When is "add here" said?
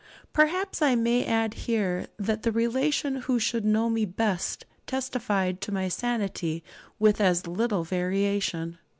1.27-2.07